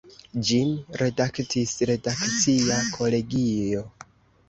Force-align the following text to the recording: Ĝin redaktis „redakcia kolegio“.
Ĝin 0.47 0.71
redaktis 1.01 1.75
„redakcia 1.91 2.83
kolegio“. 2.99 3.89